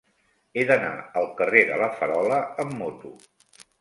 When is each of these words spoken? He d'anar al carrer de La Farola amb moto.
He 0.55 0.61
d'anar 0.69 0.93
al 1.21 1.29
carrer 1.41 1.63
de 1.73 1.77
La 1.81 1.91
Farola 1.99 2.41
amb 2.65 2.75
moto. 2.81 3.13